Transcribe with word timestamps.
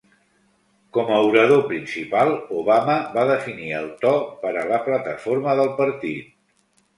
Com 0.97 1.09
a 1.17 1.17
orador 1.25 1.59
principal, 1.67 2.33
Obama 2.61 2.95
va 3.19 3.27
definir 3.33 3.69
el 3.81 3.91
to 4.05 4.15
per 4.47 4.55
a 4.63 4.65
la 4.73 4.81
plataforma 4.89 5.55
del 5.61 5.71
partit. 5.83 6.35